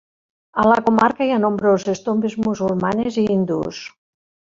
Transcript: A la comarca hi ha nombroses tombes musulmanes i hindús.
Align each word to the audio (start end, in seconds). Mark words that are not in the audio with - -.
A 0.61 0.63
la 0.69 0.77
comarca 0.85 1.27
hi 1.27 1.33
ha 1.35 1.37
nombroses 1.43 2.01
tombes 2.07 2.37
musulmanes 2.47 3.21
i 3.25 3.27
hindús. 3.35 3.83